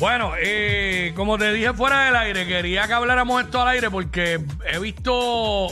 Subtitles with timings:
[0.00, 4.40] Bueno, eh, como te dije fuera del aire, quería que habláramos esto al aire porque
[4.72, 5.66] he visto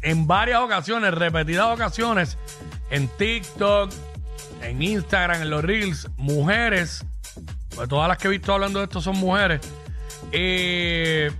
[0.00, 2.38] en varias ocasiones, repetidas ocasiones,
[2.88, 3.92] en TikTok,
[4.62, 7.04] en Instagram, en los Reels, mujeres,
[7.74, 9.60] pues todas las que he visto hablando de esto son mujeres,
[10.32, 11.30] eh,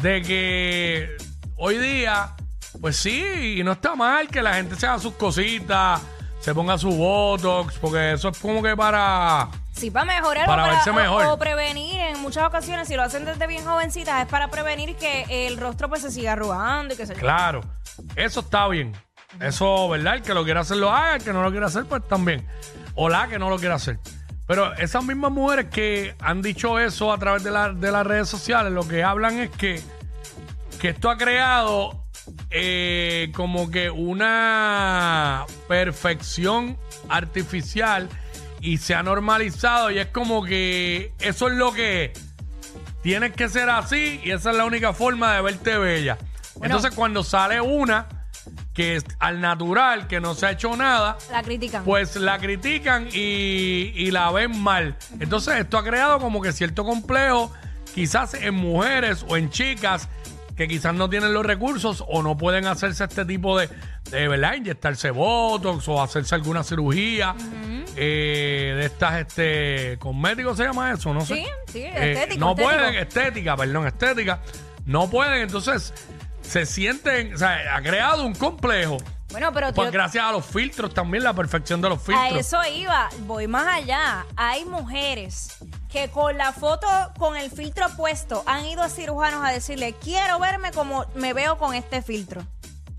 [0.00, 1.16] de que
[1.56, 2.34] hoy día,
[2.80, 6.00] pues sí, y no está mal que la gente se haga sus cositas,
[6.40, 9.48] se ponga su Botox, porque eso es como que para...
[9.80, 11.24] Sí, para mejorar Para o, verse mejor.
[11.24, 15.46] o prevenir en muchas ocasiones, si lo hacen desde bien jovencitas, es para prevenir que
[15.46, 17.14] el rostro pues se siga arrugando y que se...
[17.14, 17.62] Claro,
[18.14, 18.92] eso está bien.
[19.40, 20.16] Eso, ¿verdad?
[20.16, 22.46] El que lo quiera hacer lo haga, el que no lo quiera hacer, pues también.
[22.94, 23.98] O la que no lo quiera hacer.
[24.46, 28.28] Pero esas mismas mujeres que han dicho eso a través de, la- de las redes
[28.28, 29.80] sociales, lo que hablan es que,
[30.80, 32.04] que esto ha creado
[32.50, 36.76] eh, como que una perfección
[37.08, 38.08] artificial
[38.60, 42.24] y se ha normalizado y es como que eso es lo que es.
[43.02, 46.18] Tienes que ser así y esa es la única forma de verte bella.
[46.62, 48.06] Entonces cuando sale una
[48.74, 51.84] que es al natural, que no se ha hecho nada, La critican.
[51.84, 54.96] pues la critican y, y la ven mal.
[55.18, 57.52] Entonces esto ha creado como que cierto complejo,
[57.94, 60.08] quizás en mujeres o en chicas
[60.56, 63.68] que quizás no tienen los recursos o no pueden hacerse este tipo de,
[64.10, 64.54] de ¿verdad?
[64.54, 67.34] Inyectarse botox o hacerse alguna cirugía
[68.02, 71.34] eh, de estas, este, cosméticos se llama eso, no sé.
[71.34, 72.70] Sí, sí, Eh, estético, No estético.
[72.70, 74.40] pueden, estética, perdón, estética.
[74.86, 75.92] No pueden, entonces
[76.40, 78.96] se sienten, o sea, ha creado un complejo.
[79.30, 82.38] bueno, pero Pues tío, gracias a los filtros también, la perfección de los a filtros.
[82.40, 83.08] eso iba.
[83.26, 84.24] Voy más allá.
[84.34, 85.58] Hay mujeres
[85.92, 86.86] que con la foto,
[87.18, 91.58] con el filtro puesto, han ido a cirujanos a decirle, quiero verme como me veo
[91.58, 92.42] con este filtro.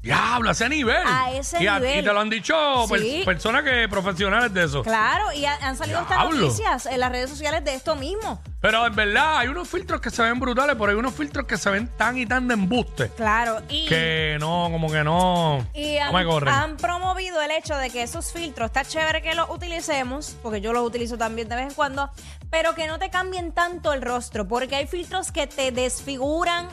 [0.02, 0.98] Diablo, a ese nivel.
[1.06, 2.00] A ese y, nivel.
[2.00, 2.56] y te lo han dicho
[2.90, 3.22] per- Sí.
[3.24, 4.82] personas que profesionales de eso.
[4.82, 6.40] Claro, y ha- han salido estas Diablo.
[6.42, 8.42] noticias en las redes sociales de esto mismo.
[8.62, 11.58] Pero en verdad, hay unos filtros que se ven brutales, pero hay unos filtros que
[11.58, 13.86] se ven tan y tan de embuste Claro, y...
[13.88, 16.54] que no, como que no, Y no me han, corren.
[16.54, 20.74] han promovido el hecho de que esos filtros, está chévere que los utilicemos, porque yo
[20.74, 22.10] los utilizo también de vez en cuando,
[22.50, 26.68] pero que no te cambien tanto el rostro, porque hay filtros que te desfiguran,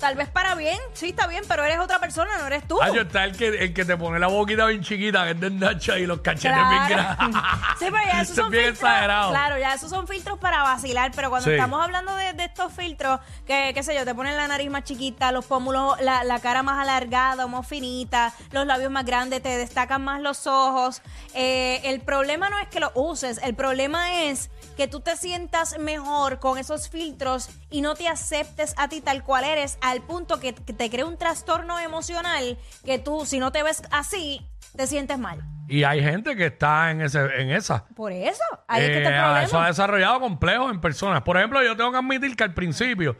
[0.00, 2.80] tal vez para bien, sí está bien, pero eres otra persona, no eres tú.
[2.82, 5.40] Ah, yo está el que, el que te pone la boquita bien chiquita, que es
[5.40, 7.40] de Nacha y los cachetes bien grandes.
[7.78, 8.90] Sí, pero ya esos Eso es son bien filtros.
[8.90, 9.30] exagerado.
[9.30, 11.54] Claro, ya esos son filtros para vacilar, pero cuando Sí.
[11.54, 14.84] estamos hablando de, de estos filtros, que qué sé yo, te ponen la nariz más
[14.84, 19.42] chiquita, los pómulos, la, la cara más alargada o más finita, los labios más grandes,
[19.42, 21.02] te destacan más los ojos.
[21.34, 25.78] Eh, el problema no es que lo uses, el problema es que tú te sientas
[25.78, 30.40] mejor con esos filtros y no te aceptes a ti tal cual eres, al punto
[30.40, 34.40] que, te crea un trastorno emocional que tú, si no te ves así,
[34.76, 35.42] te sientes mal.
[35.68, 37.84] Y hay gente que está en ese, en esa.
[37.94, 39.42] Por eso, ahí es que está el Eh, problema.
[39.44, 41.22] Eso ha desarrollado complejos en personas.
[41.22, 43.16] Por ejemplo, yo tengo que admitir que al principio,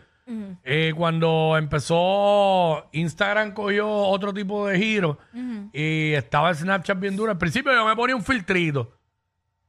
[0.65, 5.19] eh, cuando empezó Instagram cogió otro tipo de giro
[5.73, 7.33] y estaba el Snapchat bien duro.
[7.33, 8.97] Al principio yo me ponía un filtrito.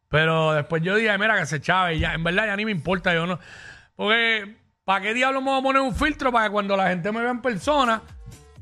[0.09, 1.95] Pero después yo dije, mira, que se chave.
[1.95, 3.13] Y ya, en verdad ya ni me importa.
[3.13, 3.39] Yo no.
[3.95, 6.31] Porque, ¿para qué diablos me voy a poner un filtro?
[6.31, 8.01] Para que cuando la gente me vea en persona,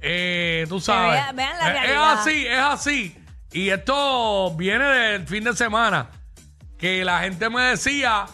[0.01, 1.11] eh, tú sabes.
[1.13, 2.13] vea- vean la eh, es realidad.
[2.13, 3.15] así, es así.
[3.51, 6.09] Y esto viene del fin de semana.
[6.77, 8.25] Que la gente me decía,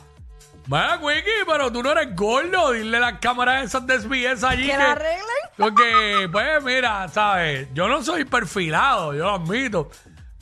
[0.67, 2.71] Vaya, Wiki, pero tú no eres gordo.
[2.71, 4.67] Dile las cámaras esas de SBS allí.
[4.67, 5.25] Que la arreglen.
[5.57, 7.69] Porque, pues, mira, ¿sabes?
[7.73, 9.89] Yo no soy perfilado, yo lo admito.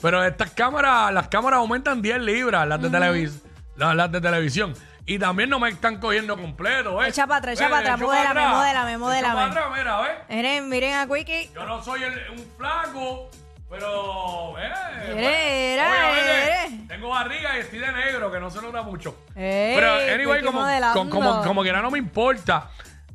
[0.01, 3.41] Pero estas cámaras, las cámaras aumentan 10 libras, las de, televis
[3.77, 4.73] las, las de televisión.
[5.05, 7.09] Y también no me están cogiendo completo, ¿eh?
[7.09, 9.35] Echa pa' atrás, echa Eh, pa' atrás, modélame, modélame, modélame.
[9.35, 10.11] pa' atrás, mira, ¿ves?
[10.29, 11.51] Miren, miren a Quickie.
[11.53, 13.29] Yo no soy el- un flaco,
[13.69, 14.55] pero.
[14.59, 16.87] Eh, eres.
[16.87, 19.17] Tengo barriga y estoy de negro, que no se nota mucho.
[19.35, 20.61] Ey, pero, anyway, como,
[20.93, 22.69] como, como, como quiera no me importa.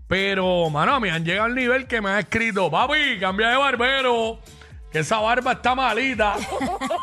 [0.06, 4.40] Pero, mano, me han llegado al nivel que me ha escrito, papi, cambia de barbero,
[4.90, 6.36] que esa barba está malita.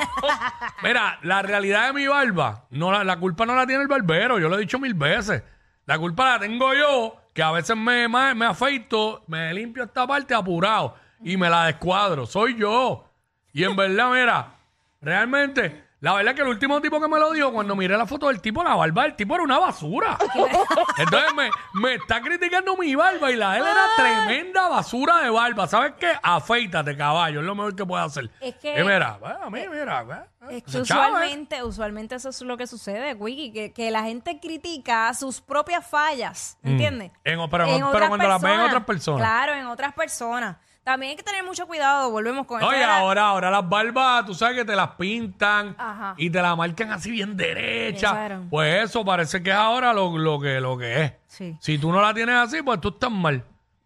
[0.84, 4.40] Mira, la realidad de mi barba, no la, la culpa no la tiene el barbero,
[4.40, 5.44] yo lo he dicho mil veces.
[5.86, 10.08] La culpa la tengo yo, que a veces me, me, me afeito, me limpio esta
[10.08, 12.26] parte apurado y me la descuadro.
[12.26, 13.06] Soy yo.
[13.54, 14.56] Y en verdad, mira,
[15.02, 18.06] realmente La verdad es que el último tipo que me lo dijo, cuando miré la
[18.06, 20.18] foto del tipo, la barba del tipo era una basura.
[21.00, 25.31] Entonces me, me está criticando mi barba y la de él era tremenda basura de
[25.31, 25.68] barba.
[25.68, 26.12] ¿Sabes qué?
[26.22, 27.40] Afeítate, caballo.
[27.40, 28.30] Es lo mejor que puedes hacer.
[28.40, 30.06] Es que- Y mira, pues, a mí, mira.
[30.06, 30.19] pues,
[30.57, 31.10] Es que se chava, ¿eh?
[31.12, 35.88] usualmente, usualmente eso es lo que sucede, Wiki, que, que la gente critica sus propias
[35.88, 37.12] fallas, ¿entiendes?
[37.12, 37.30] Mm.
[37.30, 39.22] En- pero- pero otras cuando las ven en otras personas.
[39.22, 40.57] Claro, en otras personas.
[40.86, 44.36] También hay que tener mucho cuidado, volvemos con Oye, la- ahora, ahora las barbas, tú
[44.36, 46.14] sabes que te las pintan Ajá.
[46.16, 48.40] y te la marcan así bien derecha.
[48.52, 51.14] Pues eso parece que es ahora lo, lo que, lo que es.
[51.26, 51.58] Sí.
[51.60, 53.44] Si tú no la tienes así, pues tú estás mal.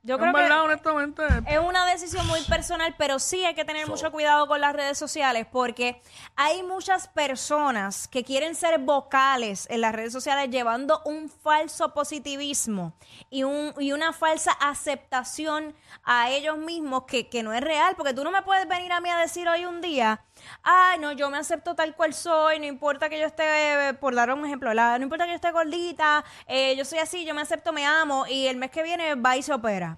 [0.10, 1.24] Yo En creo que honestamente.
[1.48, 4.98] Es una decisión muy personal, pero sí hay que tener mucho cuidado con las redes
[4.98, 6.02] sociales porque
[6.36, 12.94] hay muchas personas que quieren ser vocales en las redes sociales llevando un falso positivismo
[13.30, 18.16] y, un, y una falsa aceptación a ellos mismos que, que no es real, porque
[18.16, 20.24] tú no me puedes venir a mí a decir hoy un día,
[20.64, 24.16] ay, no, yo me acepto tal cual soy, no importa que yo esté, eh, por
[24.16, 27.34] dar un ejemplo, la- no importa que yo esté gordita, eh, yo soy así, yo
[27.34, 29.98] me acepto, me amo, y el mes que viene va y se opera.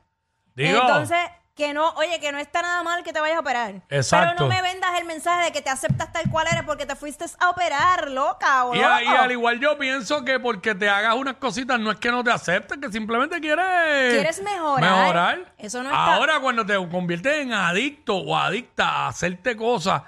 [0.56, 1.18] Digo, Entonces,
[1.56, 3.82] que no, oye, que no está nada mal que te vayas a operar.
[3.90, 4.34] Exacto.
[4.38, 6.96] Pero no me vendas el mensaje de que te aceptas tal cual eres porque te
[6.96, 9.18] fuiste a operar, loca o y, a- y loco.
[9.18, 12.32] al igual yo pienso que porque te hagas unas cositas no es que no te
[12.32, 14.14] aceptes, que simplemente quieres...
[14.14, 14.82] ¿Quieres mejorar?
[15.00, 15.54] Mejorar.
[15.58, 20.04] Eso no está- Ahora cuando te conviertes en adicto o adicta a hacerte cosas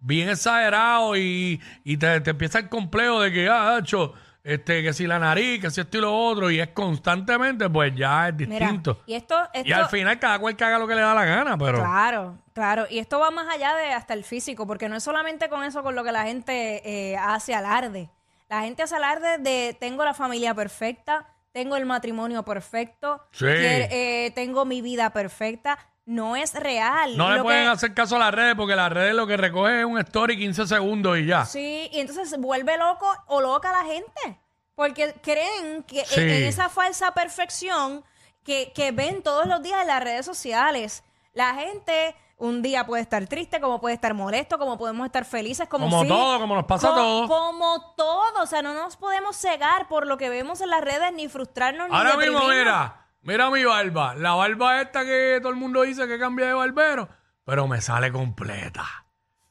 [0.00, 4.14] bien exagerado y, y te, te empieza el complejo de que, ah, hecho,
[4.44, 7.92] este, que si la nariz, que si esto y lo otro, y es constantemente, pues
[7.96, 9.02] ya es Mira, distinto.
[9.06, 11.24] y esto, esto y al final cada cual que haga lo que le da la
[11.24, 11.78] gana, pero...
[11.78, 12.86] Claro, claro.
[12.88, 15.82] Y esto va más allá de hasta el físico, porque no es solamente con eso
[15.82, 16.82] con lo que la gente
[17.12, 18.08] eh, hace alarde.
[18.48, 23.46] La gente hace alarde de tengo la familia perfecta, tengo el matrimonio perfecto, Sí.
[23.48, 25.76] eh, tengo mi vida perfecta.
[26.06, 27.16] No es real.
[27.16, 29.36] No le Lo pueden que- hacer caso a las redes porque las redes lo que
[29.36, 31.44] recoge es un story 15 segundos y ya.
[31.44, 34.40] Sí, y entonces se vuelve loco o loca la gente.
[34.76, 36.20] Porque creen que en- Sí.
[36.20, 38.04] en, esa falsa perfección
[38.44, 41.02] que, que ven todos los días en las redes sociales.
[41.32, 45.66] La gente un día puede estar triste, como puede estar molesto, como podemos estar felices,
[45.68, 47.26] como, Como todo, como nos pasa a todos.
[47.28, 48.42] Como todo.
[48.42, 51.88] O sea, no nos podemos cegar por lo que vemos en las redes, ni frustrarnos,
[51.90, 52.58] Ahora ni mismo, deprimirnos.
[52.74, 54.14] mira, mira mi barba.
[54.14, 57.08] La barba esta que todo el mundo dice que cambia de barbero,
[57.44, 58.84] pero me sale completa.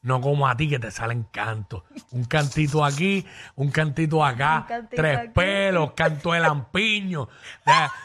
[0.02, 1.82] No como a ti que te salen cantos.
[2.12, 3.26] Un cantito aquí,
[3.56, 5.28] un cantito acá, Un cantito tres aquí.
[5.34, 7.28] pelos, canto de lampiño.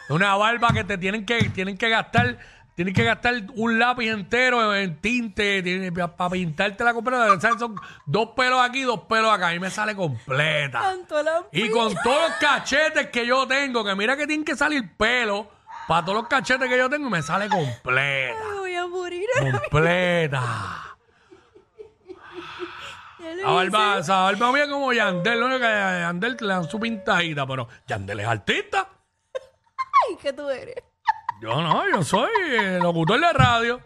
[0.09, 2.39] Una barba que te tienen que, tienen que gastar,
[2.73, 7.39] tienen que gastar un lápiz entero en tinte para pintarte la completa.
[7.59, 7.75] Son
[8.07, 9.53] dos pelos aquí, dos pelos acá.
[9.53, 10.95] Y me sale completa.
[11.51, 15.51] Y con todos los cachetes que yo tengo, que mira que tienen que salir pelo,
[15.87, 18.39] para todos los cachetes que yo tengo, me sale completa.
[18.51, 19.25] Me voy a morir.
[19.39, 20.87] Completa.
[23.19, 26.79] La barba, esa barba mía como Yandel, lo único que a Yandel le dan su
[26.79, 28.89] pintadita, pero Yandel es artista.
[29.33, 30.75] Ay, ¿qué tú eres?
[31.41, 33.81] Yo no, yo soy eh, locutor de radio.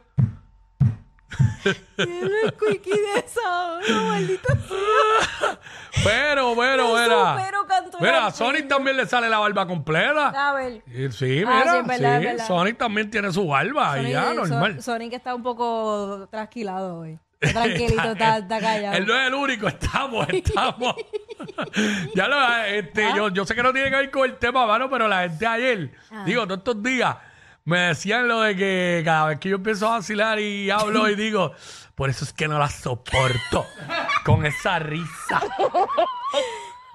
[1.97, 5.59] El squeaky de esa, no, maldita sea.
[6.03, 6.93] Pero, pero, Yo
[8.01, 8.25] mira.
[8.27, 8.31] a.
[8.31, 10.49] Sonic también le sale la barba completa.
[10.49, 10.81] A ver.
[10.87, 12.47] Y Sí, Ah, mira, sí, es verdad, sí, es verdad.
[12.47, 14.73] Sonic también tiene su barba y ya, Sonic- normal.
[14.73, 17.19] Son- Sonic está un poco trasquilado hoy.
[17.45, 18.95] Está tranquilito, está, está callado.
[18.97, 20.95] Él no es el único, estamos, estamos.
[22.15, 24.89] ya lo, este, yo, yo sé que no tiene que ver con el tema, mano,
[24.89, 25.91] pero la gente ayer,
[26.25, 27.15] digo, todos estos días,
[27.65, 31.15] me decían lo de que cada vez que yo empiezo a vacilar y hablo y
[31.15, 31.51] digo,
[31.93, 33.65] por eso es que no la soporto
[34.23, 35.41] con esa risa.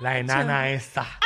[0.01, 1.07] La enana esa.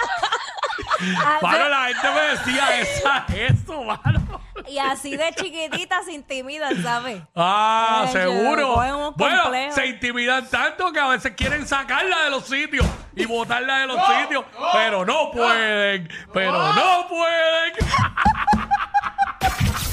[1.18, 4.40] Ah, Mano, la gente me decía esa, eso, mano.
[4.66, 7.20] Y así de chiquitita se intimidan, ¿sabes?
[7.34, 8.74] Ah, Ay, seguro.
[9.08, 9.74] un Bueno, complejo.
[9.74, 14.00] se intimidan tanto que a veces quieren sacarla de los sitios y botarla de los
[14.06, 17.72] sitios, pero no pueden, pero no pueden.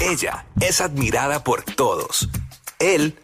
[0.00, 2.28] Ella es admirada por todos.
[2.78, 3.18] Él,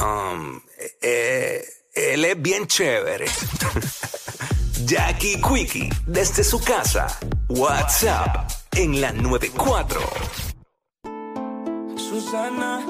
[0.00, 0.60] um,
[1.02, 1.62] eh,
[1.94, 3.26] él es bien chévere.
[4.86, 7.06] Jackie Quickie, desde su casa.
[7.48, 10.00] WhatsApp en la 94.
[11.96, 12.80] Susana,